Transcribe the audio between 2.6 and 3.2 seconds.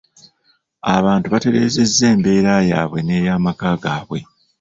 yaabwe